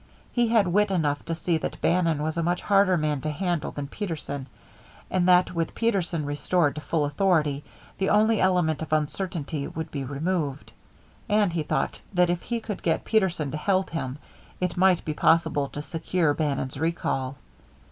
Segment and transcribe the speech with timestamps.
[0.33, 3.69] He had wit enough to see that Bannon was a much harder man to handle
[3.69, 4.47] than Peterson,
[5.11, 7.63] and that with Peterson restored to full authority,
[7.99, 10.73] the only element of uncertainty would be removed.
[11.29, 14.17] And he thought that if he could get Peterson to help him
[14.59, 17.35] it might be possible to secure Bannon's recall.